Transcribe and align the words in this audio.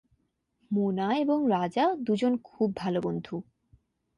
মোনা 0.71 1.07
এবং 1.15 1.39
রাজা 1.49 1.85
দুজন 1.95 2.33
খুব 2.43 2.69
ভালো 2.75 2.99
বন্ধু। 3.01 3.35